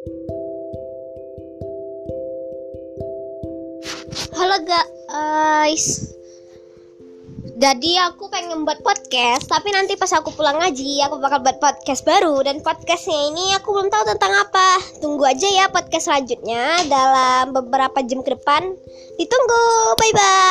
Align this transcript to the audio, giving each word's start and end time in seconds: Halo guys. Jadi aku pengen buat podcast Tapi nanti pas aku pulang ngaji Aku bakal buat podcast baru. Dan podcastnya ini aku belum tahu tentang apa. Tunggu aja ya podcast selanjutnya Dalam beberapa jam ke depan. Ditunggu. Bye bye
Halo 0.00 0.16
guys. 4.64 6.16
Jadi 7.60 8.00
aku 8.00 8.32
pengen 8.32 8.64
buat 8.64 8.80
podcast 8.80 9.52
Tapi 9.52 9.68
nanti 9.68 10.00
pas 10.00 10.08
aku 10.16 10.32
pulang 10.32 10.56
ngaji 10.56 11.04
Aku 11.04 11.20
bakal 11.20 11.44
buat 11.44 11.60
podcast 11.60 12.08
baru. 12.08 12.40
Dan 12.40 12.64
podcastnya 12.64 13.28
ini 13.28 13.52
aku 13.60 13.76
belum 13.76 13.92
tahu 13.92 14.16
tentang 14.16 14.40
apa. 14.40 14.80
Tunggu 15.04 15.28
aja 15.28 15.44
ya 15.44 15.68
podcast 15.68 16.08
selanjutnya 16.08 16.80
Dalam 16.88 17.52
beberapa 17.52 18.00
jam 18.00 18.24
ke 18.24 18.40
depan. 18.40 18.72
Ditunggu. 19.20 19.64
Bye 20.00 20.16
bye 20.16 20.49